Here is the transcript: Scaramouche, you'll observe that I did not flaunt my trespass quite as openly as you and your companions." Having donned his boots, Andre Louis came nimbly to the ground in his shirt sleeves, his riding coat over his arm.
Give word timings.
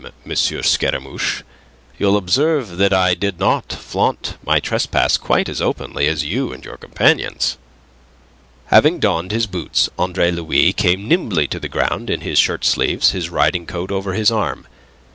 Scaramouche, 0.25 1.43
you'll 1.99 2.17
observe 2.17 2.77
that 2.77 2.91
I 2.91 3.13
did 3.13 3.39
not 3.39 3.71
flaunt 3.71 4.35
my 4.43 4.59
trespass 4.59 5.15
quite 5.15 5.47
as 5.47 5.61
openly 5.61 6.07
as 6.07 6.25
you 6.25 6.51
and 6.51 6.65
your 6.65 6.77
companions." 6.77 7.59
Having 8.73 8.97
donned 8.97 9.31
his 9.31 9.45
boots, 9.45 9.91
Andre 9.99 10.31
Louis 10.31 10.73
came 10.73 11.07
nimbly 11.07 11.45
to 11.49 11.59
the 11.59 11.69
ground 11.69 12.09
in 12.09 12.21
his 12.21 12.39
shirt 12.39 12.65
sleeves, 12.65 13.11
his 13.11 13.29
riding 13.29 13.67
coat 13.67 13.91
over 13.91 14.13
his 14.15 14.31
arm. 14.31 14.65